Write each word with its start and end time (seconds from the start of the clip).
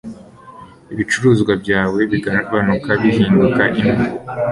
ibicuruzwa 0.93 1.53
byawe 1.61 1.99
bigabanuka 2.11 2.89
bihinduka 3.01 3.63
impu 3.81 4.03